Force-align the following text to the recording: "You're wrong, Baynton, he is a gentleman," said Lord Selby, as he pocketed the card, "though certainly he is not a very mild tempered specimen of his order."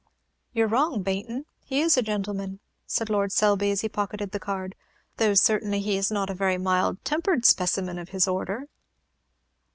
"You're 0.51 0.65
wrong, 0.67 1.03
Baynton, 1.03 1.45
he 1.63 1.79
is 1.79 1.95
a 1.95 2.01
gentleman," 2.01 2.59
said 2.87 3.07
Lord 3.07 3.31
Selby, 3.31 3.69
as 3.69 3.81
he 3.81 3.87
pocketed 3.87 4.31
the 4.31 4.39
card, 4.39 4.73
"though 5.17 5.35
certainly 5.35 5.79
he 5.79 5.95
is 5.95 6.09
not 6.09 6.27
a 6.31 6.33
very 6.33 6.57
mild 6.57 7.05
tempered 7.05 7.45
specimen 7.45 7.99
of 7.99 8.09
his 8.09 8.27
order." 8.27 8.67